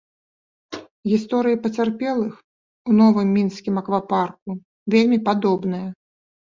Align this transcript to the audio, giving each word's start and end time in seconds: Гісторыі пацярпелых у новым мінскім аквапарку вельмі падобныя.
Гісторыі 1.11 1.59
пацярпелых 1.65 2.33
у 2.89 2.97
новым 3.01 3.27
мінскім 3.37 3.75
аквапарку 3.85 4.51
вельмі 4.97 5.25
падобныя. 5.33 5.87